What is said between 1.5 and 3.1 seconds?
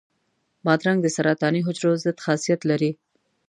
حجرو ضد خاصیت لري.